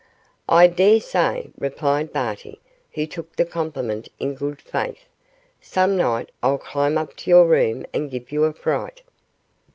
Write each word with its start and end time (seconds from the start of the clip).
'I 0.49 0.65
dare 0.69 0.99
say,' 0.99 1.51
replied 1.59 2.11
Barty, 2.11 2.59
who 2.93 3.05
took 3.05 3.35
the 3.35 3.45
compliment 3.45 4.09
in 4.19 4.33
good 4.33 4.59
faith. 4.59 5.05
'Some 5.61 5.95
night 5.95 6.31
I'll 6.41 6.57
climb 6.57 6.97
up 6.97 7.15
to 7.17 7.29
your 7.29 7.45
room 7.45 7.85
and 7.93 8.09
give 8.09 8.31
you 8.31 8.45
a 8.45 8.53
fright. 8.53 9.03